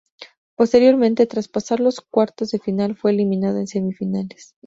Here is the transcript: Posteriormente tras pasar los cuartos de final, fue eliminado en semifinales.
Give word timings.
Posteriormente 0.55 1.27
tras 1.27 1.47
pasar 1.47 1.79
los 1.79 2.01
cuartos 2.01 2.49
de 2.49 2.57
final, 2.57 2.95
fue 2.95 3.11
eliminado 3.11 3.59
en 3.59 3.67
semifinales. 3.67 4.55